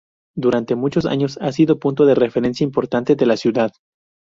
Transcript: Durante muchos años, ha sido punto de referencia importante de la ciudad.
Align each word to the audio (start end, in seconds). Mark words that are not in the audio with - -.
Durante 0.35 0.75
muchos 0.75 1.05
años, 1.05 1.37
ha 1.43 1.51
sido 1.51 1.77
punto 1.77 2.07
de 2.07 2.15
referencia 2.15 2.63
importante 2.63 3.15
de 3.15 3.25
la 3.27 3.37
ciudad. 3.37 3.71